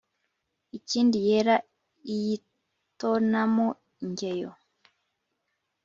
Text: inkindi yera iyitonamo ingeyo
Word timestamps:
inkindi 0.75 1.17
yera 1.27 1.55
iyitonamo 2.13 3.67
ingeyo 4.03 4.51